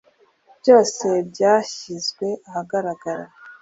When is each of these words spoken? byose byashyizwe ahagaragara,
byose 0.59 1.07
byashyizwe 1.29 2.27
ahagaragara, 2.49 3.25